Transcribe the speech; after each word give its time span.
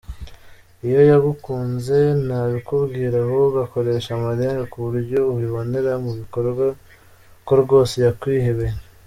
Iyo 0.87 1.01
yagukunze 1.11 1.97
ntabikubwira 2.25 3.15
ahubwo 3.25 3.57
akoresha 3.65 4.09
amarenga 4.17 4.63
ku 4.71 4.77
buryo 4.85 5.19
ubibonera 5.31 5.91
mu 6.03 6.11
bikorwa 6.19 6.65
ko 7.45 7.53
rwose 7.63 7.95
yakwihebeye. 8.05 8.75